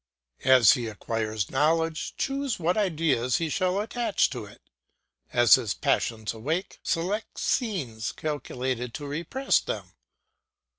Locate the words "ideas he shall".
2.75-3.79